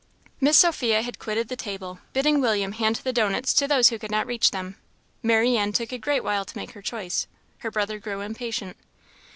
[0.39, 3.99] Miss Sophia had quitted the table, bidding William hand the dough nuts to those who
[3.99, 4.77] could not reach them.
[5.21, 7.27] Marianne took a great while to make her choice.
[7.59, 8.77] Her brother grew impatient.